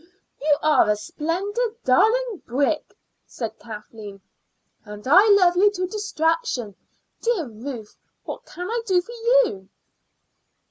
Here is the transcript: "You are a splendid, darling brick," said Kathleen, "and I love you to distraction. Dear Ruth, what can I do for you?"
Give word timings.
"You 0.41 0.57
are 0.63 0.89
a 0.89 0.95
splendid, 0.95 1.75
darling 1.83 2.41
brick," 2.47 2.95
said 3.27 3.59
Kathleen, 3.59 4.19
"and 4.83 5.07
I 5.07 5.29
love 5.29 5.55
you 5.55 5.69
to 5.73 5.85
distraction. 5.85 6.75
Dear 7.21 7.47
Ruth, 7.47 7.95
what 8.23 8.43
can 8.45 8.67
I 8.67 8.81
do 8.87 8.99
for 8.99 9.11
you?" 9.45 9.69